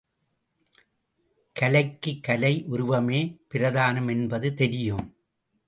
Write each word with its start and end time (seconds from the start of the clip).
கலைக்கு 1.55 2.19
கலை 2.21 2.63
உருவமே 2.67 3.21
பிரதானமென்பது 3.53 4.53
தெரியும். 4.53 5.05